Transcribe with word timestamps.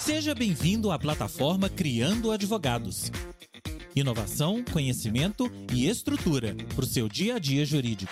Seja 0.00 0.34
bem-vindo 0.34 0.90
à 0.90 0.98
plataforma 0.98 1.68
Criando 1.68 2.32
Advogados. 2.32 3.12
Inovação, 3.94 4.64
conhecimento 4.72 5.52
e 5.74 5.86
estrutura 5.86 6.56
para 6.74 6.84
o 6.84 6.88
seu 6.88 7.06
dia 7.06 7.34
a 7.34 7.38
dia 7.38 7.66
jurídico. 7.66 8.10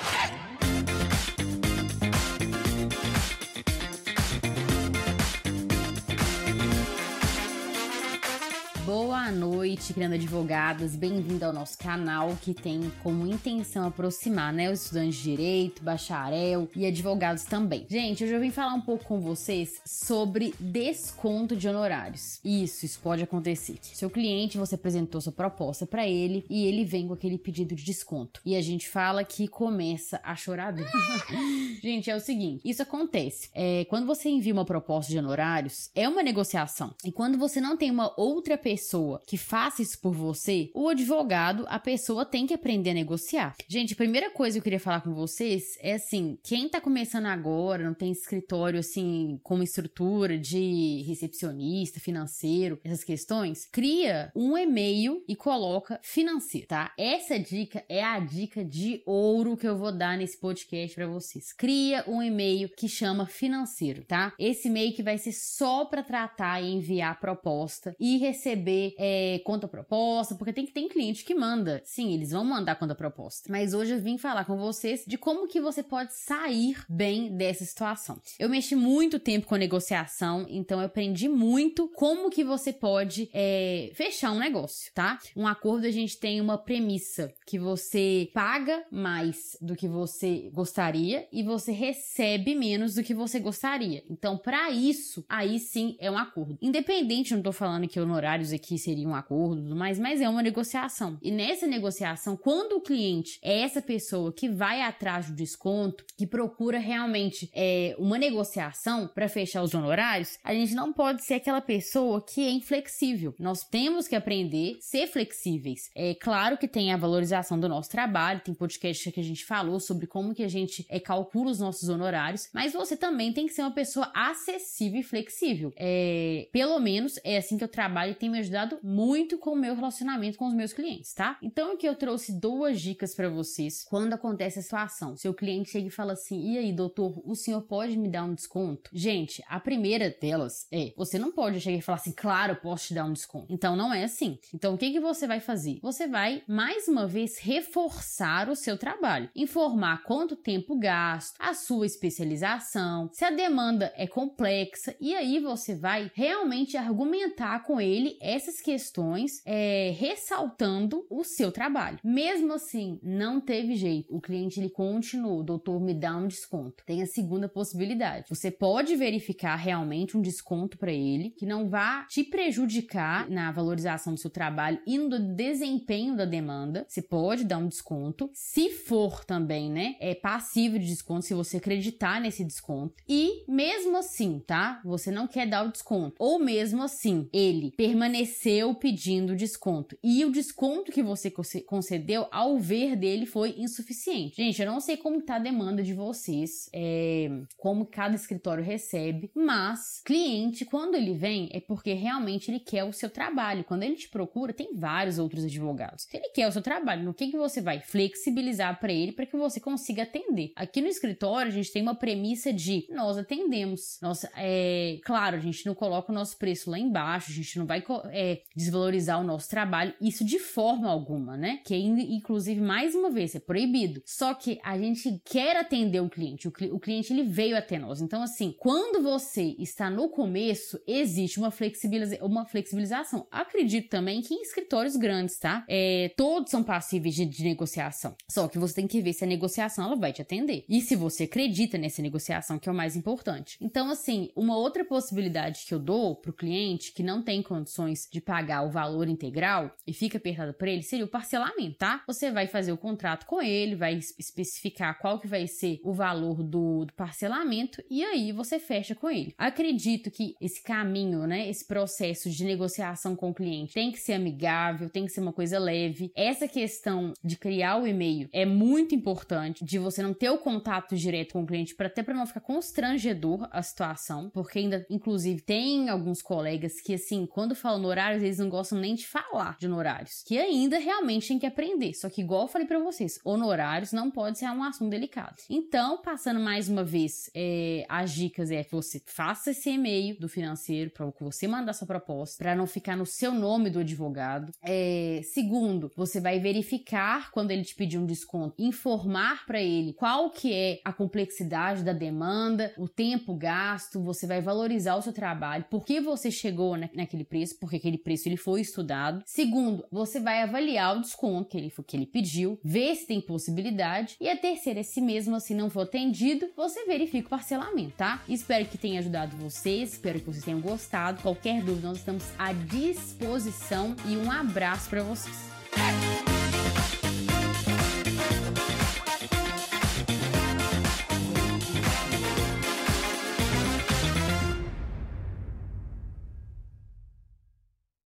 Noite, 9.68 9.92
criando 9.92 10.14
advogados. 10.14 10.96
Bem-vindo 10.96 11.44
ao 11.44 11.52
nosso 11.52 11.76
canal 11.76 12.34
que 12.40 12.54
tem 12.54 12.90
como 13.02 13.26
intenção 13.26 13.86
aproximar, 13.86 14.50
né, 14.50 14.70
os 14.70 14.84
estudantes 14.84 15.18
de 15.18 15.24
direito, 15.24 15.82
bacharel 15.82 16.70
e 16.74 16.86
advogados 16.86 17.44
também. 17.44 17.84
Gente, 17.86 18.24
hoje 18.24 18.32
eu 18.32 18.40
vim 18.40 18.50
falar 18.50 18.72
um 18.72 18.80
pouco 18.80 19.04
com 19.04 19.20
vocês 19.20 19.78
sobre 19.84 20.54
desconto 20.58 21.54
de 21.54 21.68
honorários. 21.68 22.40
Isso, 22.42 22.86
isso 22.86 22.98
pode 23.00 23.22
acontecer. 23.22 23.76
Seu 23.82 24.08
cliente, 24.08 24.56
você 24.56 24.74
apresentou 24.74 25.20
sua 25.20 25.32
proposta 25.32 25.84
para 25.84 26.08
ele 26.08 26.46
e 26.48 26.64
ele 26.64 26.82
vem 26.82 27.06
com 27.06 27.12
aquele 27.12 27.36
pedido 27.36 27.74
de 27.74 27.84
desconto. 27.84 28.40
E 28.46 28.56
a 28.56 28.62
gente 28.62 28.88
fala 28.88 29.22
que 29.22 29.46
começa 29.46 30.18
a 30.24 30.34
chorar. 30.34 30.74
gente, 31.82 32.10
é 32.10 32.16
o 32.16 32.20
seguinte, 32.20 32.62
isso 32.64 32.82
acontece. 32.82 33.50
É, 33.52 33.84
quando 33.84 34.06
você 34.06 34.30
envia 34.30 34.54
uma 34.54 34.64
proposta 34.64 35.12
de 35.12 35.18
honorários, 35.18 35.90
é 35.94 36.08
uma 36.08 36.22
negociação. 36.22 36.94
E 37.04 37.12
quando 37.12 37.36
você 37.36 37.60
não 37.60 37.76
tem 37.76 37.90
uma 37.90 38.14
outra 38.16 38.56
pessoa 38.56 39.20
que 39.26 39.36
faça 39.58 39.82
isso 39.82 40.00
por 40.00 40.14
você, 40.14 40.70
o 40.72 40.88
advogado, 40.88 41.64
a 41.68 41.80
pessoa 41.80 42.24
tem 42.24 42.46
que 42.46 42.54
aprender 42.54 42.90
a 42.90 42.94
negociar. 42.94 43.56
Gente, 43.66 43.92
a 43.92 43.96
primeira 43.96 44.30
coisa 44.30 44.54
que 44.54 44.60
eu 44.60 44.62
queria 44.62 44.78
falar 44.78 45.00
com 45.00 45.12
vocês 45.12 45.76
é 45.80 45.94
assim: 45.94 46.38
quem 46.44 46.68
tá 46.68 46.80
começando 46.80 47.26
agora, 47.26 47.82
não 47.82 47.92
tem 47.92 48.12
escritório 48.12 48.78
assim, 48.78 49.40
como 49.42 49.64
estrutura 49.64 50.38
de 50.38 51.02
recepcionista, 51.08 51.98
financeiro, 51.98 52.78
essas 52.84 53.02
questões, 53.02 53.66
cria 53.66 54.30
um 54.36 54.56
e-mail 54.56 55.24
e 55.26 55.34
coloca 55.34 55.98
financeiro, 56.04 56.68
tá? 56.68 56.92
Essa 56.96 57.36
dica 57.36 57.84
é 57.88 58.04
a 58.04 58.20
dica 58.20 58.64
de 58.64 59.02
ouro 59.04 59.56
que 59.56 59.66
eu 59.66 59.76
vou 59.76 59.90
dar 59.90 60.16
nesse 60.16 60.38
podcast 60.38 60.94
para 60.94 61.08
vocês. 61.08 61.52
Cria 61.52 62.04
um 62.06 62.22
e-mail 62.22 62.68
que 62.68 62.88
chama 62.88 63.26
financeiro, 63.26 64.04
tá? 64.04 64.32
Esse 64.38 64.68
e-mail 64.68 64.94
que 64.94 65.02
vai 65.02 65.18
ser 65.18 65.32
só 65.32 65.84
para 65.84 66.04
tratar 66.04 66.62
e 66.62 66.72
enviar 66.72 67.18
proposta 67.18 67.96
e 67.98 68.18
receber 68.18 68.68
receber 68.68 68.94
é, 68.98 69.40
conta 69.48 69.66
proposta, 69.66 70.34
porque 70.34 70.52
tem 70.52 70.66
que 70.66 70.72
tem 70.72 70.90
cliente 70.90 71.24
que 71.24 71.34
manda. 71.34 71.80
Sim, 71.82 72.12
eles 72.12 72.32
vão 72.32 72.44
mandar 72.44 72.74
conta 72.74 72.94
proposta. 72.94 73.50
Mas 73.50 73.72
hoje 73.72 73.94
eu 73.94 73.98
vim 73.98 74.18
falar 74.18 74.44
com 74.44 74.58
vocês 74.58 75.04
de 75.06 75.16
como 75.16 75.48
que 75.48 75.58
você 75.58 75.82
pode 75.82 76.12
sair 76.12 76.84
bem 76.86 77.34
dessa 77.34 77.64
situação. 77.64 78.20
Eu 78.38 78.50
mexi 78.50 78.76
muito 78.76 79.18
tempo 79.18 79.46
com 79.46 79.56
negociação, 79.56 80.44
então 80.50 80.80
eu 80.80 80.84
aprendi 80.84 81.30
muito 81.30 81.88
como 81.88 82.28
que 82.28 82.44
você 82.44 82.74
pode 82.74 83.30
é, 83.32 83.90
fechar 83.94 84.32
um 84.32 84.38
negócio, 84.38 84.92
tá? 84.92 85.18
Um 85.34 85.46
acordo 85.46 85.86
a 85.86 85.90
gente 85.90 86.18
tem 86.18 86.42
uma 86.42 86.58
premissa 86.58 87.32
que 87.46 87.58
você 87.58 88.28
paga 88.34 88.84
mais 88.90 89.56
do 89.62 89.74
que 89.74 89.88
você 89.88 90.50
gostaria 90.52 91.26
e 91.32 91.42
você 91.42 91.72
recebe 91.72 92.54
menos 92.54 92.96
do 92.96 93.02
que 93.02 93.14
você 93.14 93.40
gostaria. 93.40 94.04
Então, 94.10 94.36
para 94.36 94.70
isso, 94.70 95.24
aí 95.26 95.58
sim 95.58 95.96
é 95.98 96.10
um 96.10 96.18
acordo. 96.18 96.58
Independente, 96.60 97.34
não 97.34 97.42
tô 97.42 97.50
falando 97.50 97.88
que 97.88 97.98
honorários 97.98 98.52
aqui 98.52 98.76
seria 98.76 99.08
um 99.08 99.14
acordo, 99.14 99.37
tudo 99.46 99.76
mais, 99.76 99.98
mas 99.98 100.20
é 100.20 100.28
uma 100.28 100.42
negociação. 100.42 101.18
E 101.22 101.30
nessa 101.30 101.66
negociação, 101.66 102.36
quando 102.36 102.72
o 102.72 102.80
cliente 102.80 103.38
é 103.42 103.60
essa 103.62 103.80
pessoa 103.80 104.32
que 104.32 104.48
vai 104.48 104.82
atrás 104.82 105.26
do 105.26 105.36
desconto, 105.36 106.04
que 106.16 106.26
procura 106.26 106.78
realmente 106.78 107.50
é, 107.54 107.94
uma 107.98 108.18
negociação 108.18 109.08
para 109.08 109.28
fechar 109.28 109.62
os 109.62 109.74
honorários, 109.74 110.38
a 110.42 110.52
gente 110.54 110.74
não 110.74 110.92
pode 110.92 111.24
ser 111.24 111.34
aquela 111.34 111.60
pessoa 111.60 112.22
que 112.22 112.46
é 112.46 112.50
inflexível. 112.50 113.34
Nós 113.38 113.62
temos 113.64 114.08
que 114.08 114.16
aprender 114.16 114.76
a 114.78 114.80
ser 114.80 115.06
flexíveis. 115.06 115.90
É 115.94 116.14
claro 116.14 116.56
que 116.56 116.68
tem 116.68 116.92
a 116.92 116.96
valorização 116.96 117.58
do 117.58 117.68
nosso 117.68 117.90
trabalho, 117.90 118.40
tem 118.40 118.54
podcast 118.54 119.10
que 119.12 119.20
a 119.20 119.24
gente 119.24 119.44
falou 119.44 119.80
sobre 119.80 120.06
como 120.06 120.34
que 120.34 120.42
a 120.42 120.48
gente 120.48 120.86
é, 120.88 120.98
calcula 120.98 121.50
os 121.50 121.60
nossos 121.60 121.88
honorários, 121.88 122.48
mas 122.52 122.72
você 122.72 122.96
também 122.96 123.32
tem 123.32 123.46
que 123.46 123.52
ser 123.52 123.62
uma 123.62 123.70
pessoa 123.70 124.10
acessível 124.14 125.00
e 125.00 125.02
flexível. 125.02 125.72
É, 125.76 126.48
pelo 126.52 126.78
menos 126.80 127.18
é 127.24 127.38
assim 127.38 127.56
que 127.56 127.64
eu 127.64 127.68
trabalho 127.68 128.12
e 128.12 128.14
tem 128.14 128.30
me 128.30 128.38
ajudado 128.38 128.78
muito 128.82 129.27
com 129.36 129.50
o 129.50 129.56
meu 129.56 129.74
relacionamento 129.74 130.38
com 130.38 130.46
os 130.46 130.54
meus 130.54 130.72
clientes, 130.72 131.12
tá? 131.12 131.38
Então 131.42 131.72
aqui 131.72 131.86
eu 131.86 131.94
trouxe 131.94 132.32
duas 132.32 132.80
dicas 132.80 133.14
para 133.14 133.28
vocês 133.28 133.84
quando 133.84 134.14
acontece 134.14 134.58
a 134.58 134.62
situação. 134.62 135.16
Seu 135.16 135.34
cliente 135.34 135.70
chega 135.70 135.88
e 135.88 135.90
fala 135.90 136.12
assim: 136.12 136.52
"E 136.52 136.58
aí, 136.58 136.72
doutor, 136.72 137.20
o 137.24 137.34
senhor 137.34 137.62
pode 137.62 137.96
me 137.96 138.08
dar 138.08 138.24
um 138.24 138.34
desconto?" 138.34 138.90
Gente, 138.92 139.42
a 139.48 139.60
primeira 139.60 140.08
delas 140.20 140.66
é: 140.72 140.92
você 140.96 141.18
não 141.18 141.32
pode 141.32 141.60
chegar 141.60 141.78
e 141.78 141.82
falar 141.82 141.96
assim: 141.96 142.12
"Claro, 142.12 142.56
posso 142.56 142.88
te 142.88 142.94
dar 142.94 143.04
um 143.04 143.12
desconto". 143.12 143.52
Então 143.52 143.76
não 143.76 143.92
é 143.92 144.04
assim. 144.04 144.38
Então 144.54 144.74
o 144.74 144.78
que 144.78 144.90
que 144.90 145.00
você 145.00 145.26
vai 145.26 145.40
fazer? 145.40 145.78
Você 145.82 146.06
vai 146.06 146.42
mais 146.46 146.88
uma 146.88 147.06
vez 147.06 147.38
reforçar 147.38 148.48
o 148.48 148.56
seu 148.56 148.78
trabalho, 148.78 149.28
informar 149.34 150.02
quanto 150.04 150.36
tempo 150.36 150.78
gasto, 150.78 151.36
a 151.38 151.52
sua 151.54 151.86
especialização, 151.86 153.10
se 153.12 153.24
a 153.24 153.30
demanda 153.30 153.92
é 153.96 154.06
complexa 154.06 154.94
e 155.00 155.14
aí 155.14 155.40
você 155.40 155.74
vai 155.74 156.10
realmente 156.14 156.76
argumentar 156.76 157.64
com 157.64 157.80
ele 157.80 158.16
essas 158.20 158.60
questões 158.60 159.17
é, 159.44 159.94
ressaltando 159.98 161.06
o 161.10 161.24
seu 161.24 161.50
trabalho. 161.50 161.98
Mesmo 162.04 162.52
assim, 162.52 162.98
não 163.02 163.40
teve 163.40 163.74
jeito. 163.76 164.14
O 164.14 164.20
cliente 164.20 164.60
ele 164.60 164.70
continuou, 164.70 165.42
doutor, 165.42 165.80
me 165.80 165.94
dá 165.94 166.16
um 166.16 166.28
desconto. 166.28 166.84
Tem 166.84 167.02
a 167.02 167.06
segunda 167.06 167.48
possibilidade. 167.48 168.26
Você 168.28 168.50
pode 168.50 168.96
verificar 168.96 169.56
realmente 169.56 170.16
um 170.16 170.20
desconto 170.20 170.78
para 170.78 170.92
ele 170.92 171.30
que 171.30 171.46
não 171.46 171.68
vá 171.68 172.04
te 172.08 172.24
prejudicar 172.24 173.28
na 173.30 173.50
valorização 173.50 174.14
do 174.14 174.20
seu 174.20 174.30
trabalho 174.30 174.80
e 174.86 174.98
no 174.98 175.18
desempenho 175.18 176.16
da 176.16 176.24
demanda. 176.24 176.84
Você 176.88 177.02
pode 177.02 177.44
dar 177.44 177.58
um 177.58 177.68
desconto. 177.68 178.30
Se 178.34 178.70
for 178.70 179.24
também, 179.24 179.70
né, 179.70 179.96
é 180.00 180.14
passivo 180.14 180.78
de 180.78 180.86
desconto 180.86 181.24
se 181.24 181.34
você 181.34 181.56
acreditar 181.56 182.20
nesse 182.20 182.44
desconto. 182.44 182.94
E 183.08 183.44
mesmo 183.48 183.96
assim, 183.96 184.42
tá? 184.46 184.80
Você 184.84 185.10
não 185.10 185.26
quer 185.26 185.46
dar 185.46 185.66
o 185.66 185.72
desconto. 185.72 186.14
Ou 186.18 186.38
mesmo 186.38 186.82
assim, 186.82 187.28
ele 187.32 187.72
permanece 187.76 188.18
permaneceu 188.18 188.74
pedindo 188.74 189.07
desconto. 189.36 189.96
E 190.02 190.24
o 190.24 190.30
desconto 190.30 190.92
que 190.92 191.02
você 191.02 191.30
concedeu, 191.66 192.26
ao 192.30 192.58
ver 192.58 192.96
dele, 192.96 193.26
foi 193.26 193.54
insuficiente. 193.58 194.36
Gente, 194.36 194.60
eu 194.60 194.70
não 194.70 194.80
sei 194.80 194.96
como 194.96 195.22
tá 195.22 195.36
a 195.36 195.38
demanda 195.38 195.82
de 195.82 195.94
vocês, 195.94 196.68
é, 196.72 197.28
como 197.56 197.86
cada 197.86 198.14
escritório 198.14 198.62
recebe, 198.62 199.30
mas 199.34 200.00
cliente, 200.04 200.64
quando 200.64 200.94
ele 200.94 201.14
vem, 201.14 201.48
é 201.52 201.60
porque 201.60 201.92
realmente 201.92 202.50
ele 202.50 202.60
quer 202.60 202.84
o 202.84 202.92
seu 202.92 203.10
trabalho. 203.10 203.64
Quando 203.64 203.82
ele 203.82 203.96
te 203.96 204.08
procura, 204.08 204.52
tem 204.52 204.74
vários 204.74 205.18
outros 205.18 205.44
advogados. 205.44 206.06
Ele 206.12 206.28
quer 206.30 206.48
o 206.48 206.52
seu 206.52 206.62
trabalho, 206.62 207.04
no 207.04 207.14
que, 207.14 207.30
que 207.30 207.36
você 207.36 207.60
vai 207.60 207.80
flexibilizar 207.80 208.78
para 208.78 208.92
ele 208.92 209.12
para 209.12 209.26
que 209.26 209.36
você 209.36 209.60
consiga 209.60 210.02
atender? 210.02 210.52
Aqui 210.54 210.80
no 210.80 210.88
escritório, 210.88 211.50
a 211.50 211.54
gente 211.54 211.72
tem 211.72 211.82
uma 211.82 211.94
premissa 211.94 212.52
de 212.52 212.86
nós 212.90 213.18
atendemos. 213.18 213.98
Nossa, 214.00 214.30
é 214.36 214.98
claro, 215.04 215.36
a 215.36 215.40
gente 215.40 215.66
não 215.66 215.74
coloca 215.74 216.12
o 216.12 216.14
nosso 216.14 216.36
preço 216.36 216.70
lá 216.70 216.78
embaixo, 216.78 217.30
a 217.30 217.34
gente 217.34 217.58
não 217.58 217.66
vai 217.66 217.82
é, 218.10 218.42
desvalorizar 218.54 218.97
o 219.20 219.22
nosso 219.22 219.48
trabalho, 219.48 219.94
isso 220.00 220.24
de 220.24 220.38
forma 220.38 220.88
alguma, 220.88 221.36
né? 221.36 221.60
Que 221.64 221.76
inclusive 221.76 222.60
mais 222.60 222.94
uma 222.94 223.10
vez 223.10 223.34
é 223.34 223.38
proibido. 223.38 224.02
Só 224.04 224.34
que 224.34 224.58
a 224.62 224.76
gente 224.76 225.20
quer 225.24 225.56
atender 225.56 226.00
o 226.00 226.08
cliente, 226.08 226.48
o, 226.48 226.52
o 226.72 226.80
cliente 226.80 227.12
ele 227.12 227.22
veio 227.22 227.56
até 227.56 227.78
nós. 227.78 228.00
Então 228.00 228.22
assim, 228.22 228.54
quando 228.58 229.02
você 229.02 229.54
está 229.58 229.88
no 229.88 230.08
começo, 230.08 230.80
existe 230.86 231.38
uma, 231.38 231.50
flexibiliza 231.50 232.18
uma 232.24 232.44
flexibilização. 232.44 233.26
Acredito 233.30 233.88
também 233.88 234.20
que 234.20 234.34
em 234.34 234.42
escritórios 234.42 234.96
grandes, 234.96 235.38
tá? 235.38 235.64
É, 235.68 236.12
todos 236.16 236.50
são 236.50 236.64
passíveis 236.64 237.14
de, 237.14 237.24
de 237.24 237.44
negociação. 237.44 238.16
Só 238.28 238.48
que 238.48 238.58
você 238.58 238.74
tem 238.74 238.86
que 238.86 239.00
ver 239.00 239.12
se 239.12 239.24
a 239.24 239.26
negociação 239.26 239.84
ela 239.84 239.96
vai 239.96 240.12
te 240.12 240.22
atender 240.22 240.64
e 240.68 240.80
se 240.80 240.96
você 240.96 241.24
acredita 241.24 241.78
nessa 241.78 242.02
negociação 242.02 242.58
que 242.58 242.68
é 242.68 242.72
o 242.72 242.74
mais 242.74 242.96
importante. 242.96 243.56
Então 243.60 243.90
assim, 243.90 244.30
uma 244.34 244.56
outra 244.56 244.84
possibilidade 244.84 245.64
que 245.66 245.74
eu 245.74 245.78
dou 245.78 246.16
para 246.16 246.30
o 246.30 246.34
cliente 246.34 246.92
que 246.92 247.02
não 247.02 247.22
tem 247.22 247.42
condições 247.42 247.68
condições 247.68 248.08
de 248.10 248.20
pagar 248.20 248.62
o 248.62 248.70
valor 248.78 249.08
integral 249.08 249.74
e 249.84 249.92
fica 249.92 250.18
apertado 250.18 250.54
para 250.54 250.70
ele, 250.70 250.82
seria 250.82 251.04
o 251.04 251.08
parcelamento, 251.08 251.78
tá? 251.78 252.04
Você 252.06 252.30
vai 252.30 252.46
fazer 252.46 252.70
o 252.70 252.78
contrato 252.78 253.26
com 253.26 253.42
ele, 253.42 253.74
vai 253.74 253.98
especificar 254.16 254.98
qual 255.00 255.18
que 255.18 255.26
vai 255.26 255.48
ser 255.48 255.80
o 255.82 255.92
valor 255.92 256.44
do, 256.44 256.84
do 256.84 256.92
parcelamento 256.92 257.82
e 257.90 258.04
aí 258.04 258.30
você 258.30 258.60
fecha 258.60 258.94
com 258.94 259.10
ele. 259.10 259.34
Acredito 259.36 260.12
que 260.12 260.36
esse 260.40 260.62
caminho, 260.62 261.26
né, 261.26 261.48
esse 261.48 261.66
processo 261.66 262.30
de 262.30 262.44
negociação 262.44 263.16
com 263.16 263.30
o 263.30 263.34
cliente 263.34 263.74
tem 263.74 263.90
que 263.90 263.98
ser 263.98 264.12
amigável, 264.12 264.88
tem 264.88 265.06
que 265.06 265.12
ser 265.12 265.20
uma 265.20 265.32
coisa 265.32 265.58
leve. 265.58 266.12
Essa 266.14 266.46
questão 266.46 267.12
de 267.24 267.36
criar 267.36 267.78
o 267.78 267.86
e-mail 267.86 268.28
é 268.32 268.46
muito 268.46 268.94
importante, 268.94 269.64
de 269.64 269.78
você 269.78 270.02
não 270.02 270.14
ter 270.14 270.30
o 270.30 270.38
contato 270.38 270.94
direto 270.94 271.32
com 271.32 271.42
o 271.42 271.46
cliente 271.46 271.74
para 271.74 271.88
até 271.88 272.02
para 272.02 272.14
não 272.14 272.26
ficar 272.26 272.40
constrangedor 272.40 273.48
a 273.50 273.60
situação, 273.60 274.30
porque 274.30 274.60
ainda 274.60 274.86
inclusive 274.88 275.40
tem 275.40 275.88
alguns 275.88 276.22
colegas 276.22 276.80
que 276.80 276.94
assim, 276.94 277.26
quando 277.26 277.56
falam 277.56 277.88
honorários, 277.88 278.22
eles 278.22 278.38
não 278.38 278.48
gostam 278.48 278.67
nem 278.76 278.94
de 278.94 279.06
falar 279.06 279.56
de 279.58 279.66
honorários, 279.66 280.22
que 280.26 280.38
ainda 280.38 280.78
realmente 280.78 281.28
tem 281.28 281.38
que 281.38 281.46
aprender. 281.46 281.94
Só 281.94 282.08
que, 282.08 282.20
igual 282.20 282.42
eu 282.42 282.48
falei 282.48 282.66
para 282.66 282.78
vocês, 282.78 283.18
honorários 283.24 283.92
não 283.92 284.10
pode 284.10 284.38
ser 284.38 284.46
um 284.46 284.62
assunto 284.62 284.90
delicado. 284.90 285.36
Então, 285.48 286.00
passando 286.02 286.40
mais 286.40 286.68
uma 286.68 286.84
vez, 286.84 287.30
é, 287.34 287.84
as 287.88 288.12
dicas 288.12 288.50
é 288.50 288.64
que 288.64 288.72
você 288.72 289.02
faça 289.06 289.50
esse 289.50 289.70
e-mail 289.70 290.18
do 290.18 290.28
financeiro 290.28 290.90
para 290.90 291.06
você 291.20 291.46
mandar 291.46 291.72
sua 291.72 291.86
proposta, 291.86 292.42
para 292.42 292.54
não 292.54 292.66
ficar 292.66 292.96
no 292.96 293.06
seu 293.06 293.32
nome 293.32 293.70
do 293.70 293.80
advogado. 293.80 294.52
É, 294.62 295.20
segundo, 295.24 295.90
você 295.96 296.20
vai 296.20 296.38
verificar 296.38 297.30
quando 297.30 297.50
ele 297.50 297.64
te 297.64 297.74
pedir 297.74 297.98
um 297.98 298.06
desconto, 298.06 298.54
informar 298.58 299.46
para 299.46 299.60
ele 299.60 299.92
qual 299.92 300.30
que 300.30 300.52
é 300.52 300.80
a 300.84 300.92
complexidade 300.92 301.82
da 301.82 301.92
demanda, 301.92 302.72
o 302.76 302.88
tempo 302.88 303.34
gasto, 303.34 304.02
você 304.02 304.26
vai 304.26 304.40
valorizar 304.40 304.96
o 304.96 305.02
seu 305.02 305.12
trabalho, 305.12 305.64
por 305.70 305.84
que 305.84 306.00
você 306.00 306.30
chegou 306.30 306.76
naquele 306.76 307.24
preço, 307.24 307.58
porque 307.58 307.76
aquele 307.76 307.98
preço 307.98 308.28
ele 308.28 308.36
foi 308.36 308.57
estudado. 308.58 309.22
Segundo, 309.26 309.84
você 309.90 310.20
vai 310.20 310.42
avaliar 310.42 310.96
o 310.96 311.00
desconto 311.00 311.50
que 311.50 311.58
ele, 311.58 311.72
que 311.86 311.96
ele 311.96 312.06
pediu, 312.06 312.58
ver 312.64 312.94
se 312.94 313.06
tem 313.06 313.20
possibilidade. 313.20 314.16
E 314.20 314.28
a 314.28 314.36
terceira, 314.36 314.82
se 314.82 315.00
mesmo 315.00 315.36
assim 315.36 315.54
não 315.54 315.70
for 315.70 315.82
atendido, 315.82 316.48
você 316.56 316.84
verifica 316.84 317.26
o 317.26 317.30
parcelamento, 317.30 317.96
tá? 317.96 318.22
Espero 318.28 318.66
que 318.66 318.78
tenha 318.78 319.00
ajudado 319.00 319.36
vocês, 319.36 319.92
espero 319.92 320.20
que 320.20 320.26
vocês 320.26 320.44
tenham 320.44 320.60
gostado. 320.60 321.22
Qualquer 321.22 321.62
dúvida, 321.62 321.88
nós 321.88 321.98
estamos 321.98 322.24
à 322.38 322.52
disposição 322.52 323.94
e 324.06 324.16
um 324.16 324.30
abraço 324.30 324.88
para 324.88 325.02
vocês. 325.02 326.07